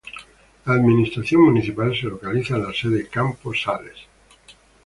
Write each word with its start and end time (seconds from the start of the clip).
La 0.65 0.73
administración 0.73 1.41
municipal 1.43 1.95
se 1.95 2.07
localiza 2.07 2.55
en 2.55 2.63
la 2.63 2.73
sede: 2.73 3.07
Campos 3.07 3.61
Sales. 3.61 3.97